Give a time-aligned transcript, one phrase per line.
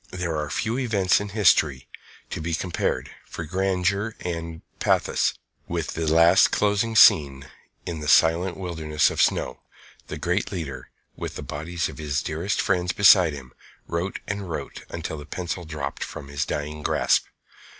[0.09, 1.87] There are few events in history
[2.31, 5.35] to be compared, for grandeur and pathos,
[5.67, 7.45] with the last closing scene
[7.85, 9.61] in that silent wilderness of snow.
[10.07, 13.53] The great leader, with the bodies of his dearest friends beside him,
[13.85, 17.25] wrote and wrote until the pencil dropped from his dying grasp.